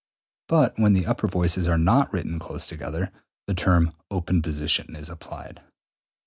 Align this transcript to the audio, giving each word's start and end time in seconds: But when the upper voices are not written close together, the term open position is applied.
But 0.47 0.79
when 0.79 0.93
the 0.93 1.05
upper 1.05 1.27
voices 1.27 1.67
are 1.67 1.77
not 1.77 2.11
written 2.11 2.39
close 2.39 2.65
together, 2.65 3.11
the 3.45 3.53
term 3.53 3.93
open 4.09 4.41
position 4.41 4.95
is 4.95 5.09
applied. 5.09 5.61